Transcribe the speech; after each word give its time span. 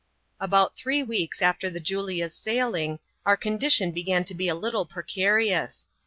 About 0.39 0.75
three 0.75 1.03
weeks 1.03 1.43
after 1.43 1.69
the 1.69 1.79
Julia's 1.79 2.33
sailing, 2.33 2.97
our 3.23 3.37
condition' 3.37 3.93
hegsn 3.93 4.25
to 4.25 4.33
be 4.33 4.47
a 4.47 4.55
little 4.55 4.87
precarious. 4.87 5.89